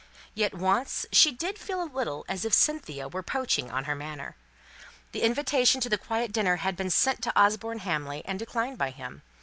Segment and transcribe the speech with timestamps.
[0.33, 4.35] Yet once she did feel a little as if Cynthia were poaching on her manor.
[5.11, 8.89] The invitation to the quiet dinner had been sent to Osborne Hamley, and declined by
[8.89, 9.21] him.